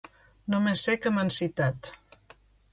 Només 0.53 0.85
sé 0.87 0.95
que 1.03 1.13
m’han 1.17 1.31
citat. 1.37 1.93